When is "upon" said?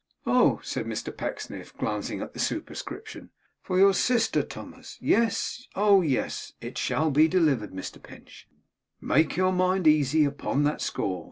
10.25-10.63